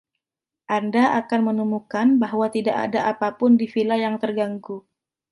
[0.77, 4.77] Anda akan menemukan bahwa tidak ada apa pun di vila yang terganggu.